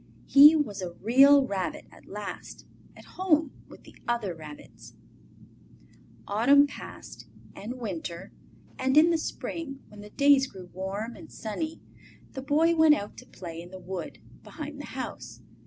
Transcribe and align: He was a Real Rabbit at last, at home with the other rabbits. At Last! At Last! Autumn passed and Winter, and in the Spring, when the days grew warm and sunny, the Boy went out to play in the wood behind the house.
He 0.25 0.55
was 0.55 0.81
a 0.81 0.93
Real 0.93 1.45
Rabbit 1.45 1.85
at 1.91 2.07
last, 2.07 2.65
at 2.97 3.05
home 3.05 3.51
with 3.67 3.83
the 3.83 3.95
other 4.07 4.33
rabbits. 4.33 4.95
At 4.97 4.97
Last! 4.97 4.97
At 4.97 5.29
Last! 5.29 6.23
Autumn 6.49 6.65
passed 6.67 7.27
and 7.55 7.73
Winter, 7.75 8.31
and 8.79 8.97
in 8.97 9.11
the 9.11 9.19
Spring, 9.19 9.83
when 9.89 10.01
the 10.01 10.09
days 10.09 10.47
grew 10.47 10.71
warm 10.73 11.15
and 11.15 11.31
sunny, 11.31 11.81
the 12.31 12.41
Boy 12.41 12.75
went 12.75 12.95
out 12.95 13.15
to 13.17 13.27
play 13.27 13.61
in 13.61 13.69
the 13.69 13.77
wood 13.77 14.17
behind 14.41 14.79
the 14.81 14.85
house. 14.85 15.43